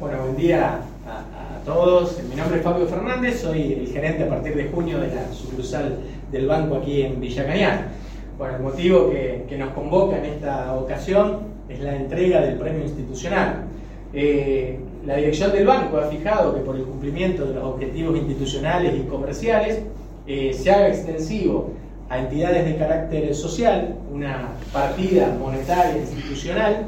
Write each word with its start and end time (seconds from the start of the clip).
Bueno, 0.00 0.22
buen 0.22 0.36
día 0.36 0.80
a, 1.06 1.62
todos. 1.66 2.18
Mi 2.30 2.34
nombre 2.34 2.56
es 2.56 2.64
Fabio 2.64 2.86
Fernández, 2.86 3.42
soy 3.42 3.74
el 3.74 3.86
gerente 3.92 4.24
a 4.24 4.30
partir 4.30 4.56
de 4.56 4.70
junio 4.70 4.98
de 4.98 5.08
la 5.14 5.30
sucursal 5.30 5.98
del 6.32 6.46
banco 6.46 6.76
aquí 6.76 7.02
en 7.02 7.20
Villa 7.20 7.44
Cañar. 7.44 7.88
Bueno, 8.38 8.56
el 8.56 8.62
motivo 8.62 9.10
que, 9.10 9.56
nos 9.58 9.74
convoca 9.74 10.16
en 10.16 10.24
esta 10.24 10.74
ocasión 10.74 11.40
es 11.68 11.80
la 11.80 11.96
entrega 11.96 12.40
del 12.40 12.56
premio 12.56 12.82
institucional. 12.82 13.64
Eh, 14.14 14.78
la 15.04 15.16
dirección 15.16 15.52
del 15.52 15.66
banco 15.66 15.98
ha 15.98 16.06
fijado 16.06 16.54
que 16.54 16.60
por 16.60 16.76
el 16.76 16.84
cumplimiento 16.84 17.44
de 17.44 17.52
los 17.52 17.64
objetivos 17.64 18.16
institucionales 18.16 18.94
y 18.98 19.02
comerciales 19.02 19.82
eh, 20.26 20.54
se 20.54 20.70
haga 20.70 20.88
extensivo 20.88 21.72
a 22.08 22.20
entidades 22.20 22.64
de 22.64 22.76
carácter 22.76 23.34
social 23.34 23.96
una 24.10 24.48
partida 24.72 25.36
monetaria 25.38 25.98
institucional 25.98 26.86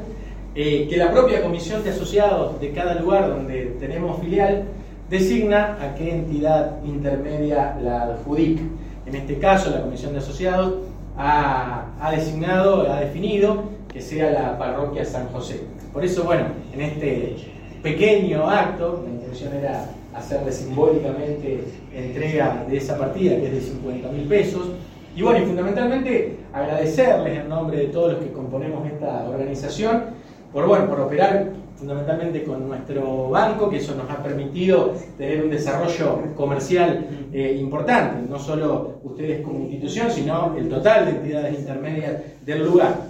eh, 0.55 0.87
que 0.87 0.97
la 0.97 1.11
propia 1.11 1.41
comisión 1.41 1.83
de 1.83 1.89
asociados 1.89 2.59
de 2.61 2.71
cada 2.71 2.95
lugar 2.95 3.27
donde 3.27 3.75
tenemos 3.79 4.21
filial 4.21 4.65
designa 5.09 5.77
a 5.81 5.95
qué 5.95 6.11
entidad 6.11 6.83
intermedia 6.85 7.75
la 7.81 8.03
adjudica. 8.03 8.61
En 9.05 9.15
este 9.15 9.39
caso, 9.39 9.71
la 9.71 9.81
comisión 9.81 10.13
de 10.13 10.19
asociados 10.19 10.75
ha, 11.17 12.11
designado, 12.11 12.91
ha 12.91 12.99
definido 12.99 13.63
que 13.91 14.01
sea 14.01 14.31
la 14.31 14.57
parroquia 14.57 15.03
San 15.05 15.27
José. 15.29 15.61
Por 15.91 16.05
eso, 16.05 16.23
bueno, 16.23 16.45
en 16.73 16.81
este 16.81 17.35
pequeño 17.81 18.47
acto, 18.47 19.03
la 19.05 19.11
intención 19.11 19.53
era 19.53 19.89
hacerle 20.13 20.51
simbólicamente 20.51 21.63
entrega 21.93 22.63
de 22.69 22.77
esa 22.77 22.97
partida, 22.97 23.35
que 23.37 23.47
es 23.47 23.53
de 23.53 23.61
50 23.61 24.09
mil 24.09 24.27
pesos, 24.27 24.69
y 25.15 25.21
bueno, 25.21 25.39
y 25.39 25.45
fundamentalmente 25.45 26.37
agradecerles 26.53 27.39
en 27.39 27.49
nombre 27.49 27.77
de 27.77 27.87
todos 27.87 28.13
los 28.13 28.23
que 28.23 28.31
componemos 28.31 28.87
esta 28.87 29.27
organización 29.29 30.22
por, 30.53 30.67
bueno, 30.67 30.87
por 30.87 31.01
operar 31.01 31.51
fundamentalmente 31.75 32.43
con 32.43 32.67
nuestro 32.67 33.29
banco, 33.29 33.69
que 33.69 33.77
eso 33.77 33.95
nos 33.95 34.09
ha 34.09 34.21
permitido 34.23 34.93
tener 35.17 35.43
un 35.43 35.49
desarrollo 35.49 36.33
comercial 36.35 37.05
eh, 37.33 37.57
importante, 37.59 38.29
no 38.29 38.39
solo 38.39 38.99
ustedes 39.03 39.41
como 39.41 39.59
institución, 39.59 40.09
sino 40.11 40.55
el 40.55 40.69
total 40.69 41.05
de 41.05 41.11
entidades 41.11 41.59
intermedias 41.59 42.21
del 42.45 42.63
lugar. 42.63 43.07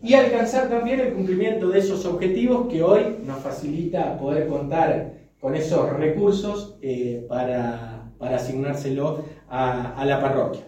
Y 0.00 0.14
alcanzar 0.14 0.68
también 0.68 1.00
el 1.00 1.12
cumplimiento 1.12 1.68
de 1.68 1.80
esos 1.80 2.06
objetivos 2.06 2.68
que 2.68 2.82
hoy 2.82 3.16
nos 3.26 3.38
facilita 3.40 4.16
poder 4.18 4.46
contar 4.46 5.12
con 5.40 5.54
esos 5.54 5.92
recursos 5.92 6.76
eh, 6.80 7.26
para, 7.28 8.04
asignárselo 8.20 9.24
a 9.48 10.04
la 10.06 10.20
parroquia. 10.20 10.62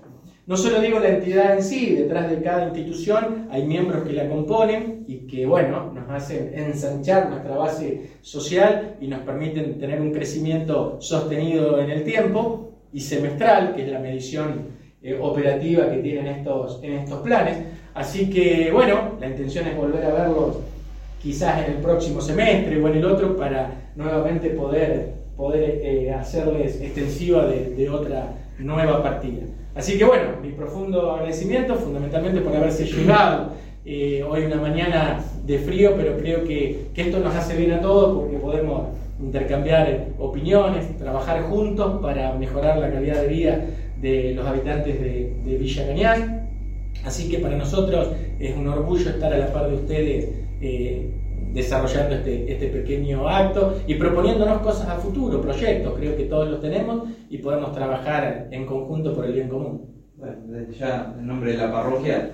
No 0.49 0.57
solo 0.57 0.81
digo 0.81 0.99
la 0.99 1.11
entidad 1.11 1.57
en 1.59 1.63
sí, 1.63 1.95
detrás 1.95 2.31
de 2.31 2.41
cada 2.41 2.65
institución 2.65 3.49
hay 3.51 3.67
miembros 3.67 4.05
que 4.05 4.15
la 4.15 4.31
componen 4.31 4.98
y 5.09 5.27
que, 5.27 5.47
bueno, 5.47 5.91
nos 5.95 6.11
hacen 6.11 6.53
ensanchar 6.55 7.31
nuestra 7.31 7.57
base 7.57 8.11
social 8.21 8.97
y 9.01 9.09
nos 9.09 9.21
permiten 9.21 9.79
tener 9.79 10.03
un 10.03 10.13
crecimiento 10.13 10.99
sostenido 11.01 11.81
en 11.81 11.89
el 11.89 12.05
tiempo 12.05 12.73
y 12.93 13.01
semestral, 13.01 13.75
que 13.75 13.87
es 13.87 13.89
la 13.89 14.01
medición 14.01 14.67
eh, 15.03 15.19
operativa 15.19 15.89
que 15.89 15.97
tienen 15.97 16.27
estos, 16.27 16.81
en 16.83 16.93
estos 16.93 17.21
planes. 17.23 17.57
Así 17.95 18.29
que, 18.29 18.71
bueno, 18.71 19.13
la 19.19 19.29
intención 19.29 19.67
es 19.67 19.79
volver 19.79 20.05
a 20.05 20.13
verlos 20.13 20.59
quizás 21.23 21.67
en 21.67 21.77
el 21.77 21.79
próximo 21.81 22.21
semestre 22.21 22.79
o 22.79 22.87
en 22.87 22.97
el 22.97 23.05
otro 23.07 23.35
para 23.35 23.71
nuevamente 23.97 24.51
poder, 24.51 25.15
poder 25.39 25.81
eh, 25.83 26.13
hacerles 26.13 26.83
extensiva 26.83 27.47
de, 27.47 27.71
de 27.71 27.89
otra 27.89 28.35
nueva 28.59 29.03
partida. 29.03 29.41
Así 29.75 29.97
que 29.97 30.05
bueno, 30.05 30.33
mi 30.43 30.51
profundo 30.51 31.13
agradecimiento 31.13 31.77
fundamentalmente 31.77 32.43
por 32.43 32.55
haberse 32.55 32.85
llegado 32.85 33.53
eh, 33.91 34.23
hoy 34.23 34.45
una 34.45 34.57
mañana 34.57 35.19
de 35.47 35.59
frío, 35.61 35.95
pero 35.97 36.19
creo 36.19 36.45
que, 36.45 36.89
esto 36.95 37.21
nos 37.21 37.35
hace 37.35 37.57
bien 37.57 37.73
a 37.73 37.81
todos 37.81 38.19
porque 38.19 38.37
podemos 38.37 38.89
intercambiar 39.19 40.09
opiniones, 40.19 40.95
trabajar 40.99 41.45
juntos 41.45 41.99
para 42.03 42.35
mejorar 42.35 42.77
la 42.77 42.93
calidad 42.93 43.23
de 43.23 43.29
vida 43.29 43.65
de 43.99 44.35
los 44.35 44.47
habitantes 44.47 45.01
de, 45.01 45.57
Villa 45.59 45.87
Cañán. 45.87 46.51
Así 47.03 47.31
que 47.31 47.39
para 47.39 47.57
nosotros 47.57 48.11
es 48.39 48.55
un 48.55 48.69
orgullo 48.69 49.09
estar 49.09 49.33
a 49.33 49.39
la 49.39 49.51
par 49.55 49.71
de 49.71 49.77
ustedes 49.77 50.35
eh, 50.61 51.11
desarrollando 51.55 52.17
este, 52.17 52.53
este, 52.53 52.67
pequeño 52.67 53.27
acto 53.27 53.79
y 53.87 53.95
proponiéndonos 53.95 54.59
cosas 54.59 54.87
a 54.87 54.97
futuro, 54.97 55.41
proyectos, 55.41 55.95
creo 55.97 56.15
que 56.15 56.25
todos 56.25 56.51
los 56.51 56.61
tenemos 56.61 57.09
y 57.31 57.39
podemos 57.39 57.73
trabajar 57.73 58.49
en 58.51 58.67
conjunto 58.67 59.15
por 59.15 59.25
el 59.25 59.33
bien 59.33 59.49
común. 59.49 59.95
Bueno, 60.15 60.37
ya, 60.79 61.15
en 61.19 61.27
nombre 61.27 61.53
de 61.53 61.59
la 61.59 61.73
parroquia, 61.73 62.33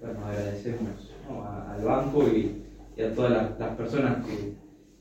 bueno, 0.00 0.26
agradecemos 0.26 1.12
al 1.28 1.84
banco 1.84 2.24
y, 2.28 2.64
a 3.02 3.14
todas 3.14 3.58
las, 3.58 3.76
personas 3.76 4.26
que, 4.26 4.54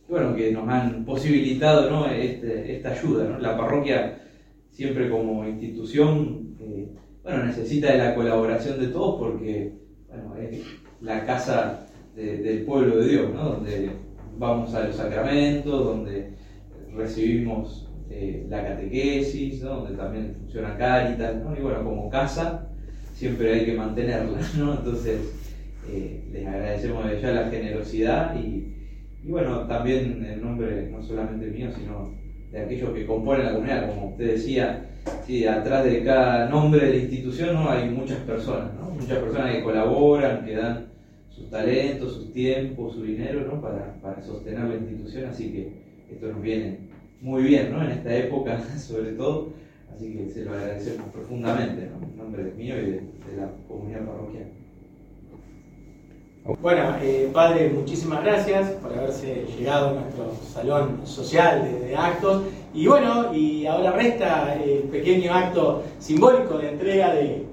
bueno, 0.07 0.35
que 0.35 0.51
nos 0.51 0.67
han 0.69 1.03
posibilitado 1.03 1.89
¿no? 1.89 2.07
Este, 2.07 2.75
esta 2.75 2.91
ayuda. 2.91 3.23
¿no? 3.23 3.39
La 3.39 3.57
parroquia, 3.57 4.21
siempre 4.69 5.09
como 5.09 5.45
institución, 5.47 6.55
eh, 6.59 6.87
bueno, 7.23 7.45
necesita 7.45 7.91
de 7.91 7.97
la 7.97 8.15
colaboración 8.15 8.79
de 8.79 8.87
todos 8.87 9.19
porque 9.19 9.73
bueno, 10.07 10.35
es 10.37 10.61
la 11.01 11.25
casa 11.25 11.87
del 12.15 12.63
pueblo 12.63 12.97
de 12.97 13.07
Dios, 13.09 13.33
¿no? 13.33 13.51
donde 13.51 13.91
vamos 14.37 14.73
a 14.73 14.87
los 14.87 14.95
sacramentos, 14.95 15.85
donde 15.85 16.33
recibimos 16.95 17.87
eh, 18.09 18.45
la 18.49 18.63
catequesis, 18.63 19.61
donde 19.61 19.95
también 19.95 20.35
funciona 20.39 20.77
Caritas, 20.77 21.35
y 21.57 21.61
bueno, 21.61 21.83
como 21.83 22.09
casa 22.09 22.67
siempre 23.17 23.51
hay 23.51 23.65
que 23.65 23.73
mantenerla, 23.73 24.39
¿no? 24.57 24.73
entonces 24.75 25.17
eh, 25.89 26.21
les 26.31 26.45
agradecemos 26.45 27.09
de 27.09 27.19
ya 27.19 27.31
la 27.31 27.49
generosidad 27.49 28.35
y, 28.39 28.73
y, 29.23 29.31
bueno, 29.31 29.61
también 29.67 30.23
en 30.23 30.41
nombre 30.41 30.87
no 30.91 31.01
solamente 31.01 31.47
mío, 31.47 31.69
sino 31.75 32.11
de 32.51 32.59
aquellos 32.59 32.91
que 32.91 33.07
componen 33.07 33.45
la 33.45 33.53
comunidad, 33.53 33.89
como 33.89 34.09
usted 34.09 34.33
decía, 34.33 34.85
sí, 35.25 35.47
atrás 35.47 35.83
de 35.85 36.03
cada 36.03 36.47
nombre 36.47 36.85
de 36.85 36.91
la 36.91 36.97
institución 36.97 37.55
¿no? 37.55 37.69
hay 37.69 37.89
muchas 37.89 38.19
personas, 38.19 38.73
¿no? 38.75 38.91
muchas 38.91 39.17
personas 39.17 39.51
que 39.51 39.63
colaboran, 39.63 40.45
que 40.45 40.55
dan 40.55 40.85
sus 41.31 41.49
talentos, 41.49 42.13
sus 42.13 42.33
tiempos, 42.33 42.93
su 42.93 43.03
dinero, 43.03 43.47
¿no? 43.51 43.61
Para, 43.61 43.95
para, 44.01 44.21
sostener 44.21 44.63
la 44.63 44.75
institución, 44.75 45.25
así 45.29 45.51
que 45.51 45.69
esto 46.11 46.27
nos 46.27 46.41
viene 46.41 46.77
muy 47.21 47.43
bien, 47.43 47.71
¿no? 47.71 47.83
En 47.83 47.91
esta 47.91 48.15
época, 48.15 48.59
sobre 48.77 49.11
todo, 49.11 49.53
así 49.93 50.13
que 50.13 50.29
se 50.31 50.45
lo 50.45 50.53
agradecemos 50.53 51.09
profundamente. 51.09 51.83
En 51.83 52.17
nombre 52.17 52.43
mío 52.55 52.75
y 52.77 52.91
de, 52.91 53.01
la 53.37 53.49
comunidad 53.67 54.05
parroquial. 54.05 54.45
Bueno, 56.61 56.95
eh, 57.01 57.29
padre, 57.33 57.69
muchísimas 57.69 58.23
gracias 58.23 58.71
por 58.71 58.93
haberse 58.93 59.45
llegado 59.57 59.89
a 59.89 60.01
nuestro 60.01 60.33
salón 60.53 61.01
social 61.05 61.67
de, 61.81 61.95
actos. 61.95 62.43
Y 62.73 62.87
bueno, 62.87 63.33
y 63.33 63.65
ahora 63.65 63.91
resta 63.91 64.55
el 64.55 64.83
pequeño 64.83 65.33
acto 65.33 65.83
simbólico 65.99 66.57
de 66.57 66.69
entrega 66.69 67.13
de, 67.13 67.45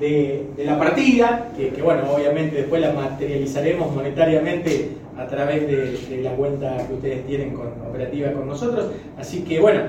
de, 0.00 0.64
la 0.64 0.78
partida, 0.78 1.52
que, 1.56 1.70
bueno, 1.82 2.10
obviamente 2.10 2.56
después 2.56 2.80
la 2.80 2.92
materializaremos 2.92 3.94
monetariamente 3.94 4.90
a 5.16 5.26
través 5.26 5.66
de, 5.66 6.22
la 6.22 6.32
cuenta 6.34 6.86
que 6.86 6.94
ustedes 6.94 7.26
tienen 7.26 7.54
con, 7.54 7.68
operativa 7.88 8.32
con 8.32 8.46
nosotros. 8.46 8.86
Así 9.16 9.42
que 9.42 9.60
bueno, 9.60 9.80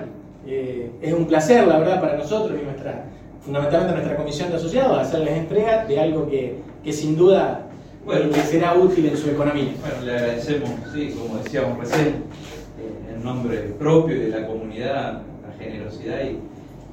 eh, 0.48 0.92
es 1.02 1.14
un 1.14 1.26
placer, 1.26 1.68
la 1.68 1.80
verdad, 1.80 2.02
para 2.02 2.18
nosotros 2.18 2.58
y 2.60 2.66
nuestra, 2.66 3.06
fundamentalmente 3.42 3.94
nuestra 3.94 4.16
comisión 4.16 4.50
de 4.50 4.56
asociados, 4.56 5.00
hacerles 5.00 5.38
entrega 5.38 5.86
de 5.86 6.00
algo 6.00 6.28
que, 6.30 6.58
que 6.84 6.94
sin 6.94 7.16
duda 7.16 7.66
bueno, 8.06 8.34
será 8.50 8.76
útil 8.76 9.06
en 9.06 9.18
su 9.18 9.30
economía. 9.30 9.74
Bueno, 9.82 10.06
le 10.06 10.12
agradecemos, 10.18 10.70
sí, 10.94 11.16
como 11.20 11.42
decíamos 11.42 11.78
recién, 11.80 12.08
eh, 12.08 13.14
en 13.14 13.24
nombre 13.24 13.58
propio 13.78 14.20
de 14.20 14.30
la 14.30 14.48
comunidad, 14.48 15.22
la 15.48 15.64
generosidad 15.64 16.22
y 16.24 16.40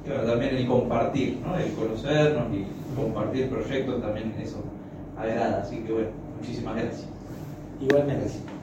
bueno, 0.07 0.23
también 0.23 0.55
el 0.55 0.67
compartir, 0.67 1.39
¿no? 1.45 1.57
el 1.57 1.71
conocernos 1.73 2.53
y 2.53 2.65
compartir 2.95 3.49
proyectos 3.49 4.01
también 4.01 4.33
eso 4.41 4.63
agrada. 5.17 5.61
Así 5.63 5.77
que 5.77 5.91
bueno, 5.91 6.09
muchísimas 6.39 6.75
gracias. 6.75 7.07
Igualmente. 7.81 8.56